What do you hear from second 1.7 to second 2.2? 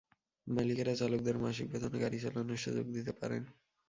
বেতনে গাড়ি